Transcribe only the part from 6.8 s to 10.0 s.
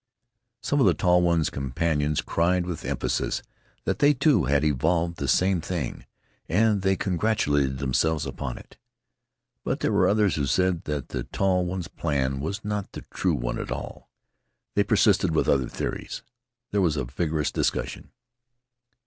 they congratulated themselves upon it. But there